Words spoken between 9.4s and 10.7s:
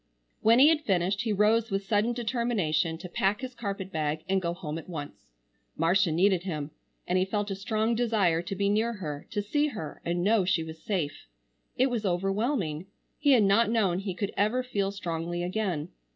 see her and know she